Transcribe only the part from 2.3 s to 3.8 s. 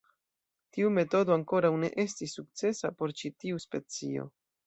sukcesa por ĉi tiu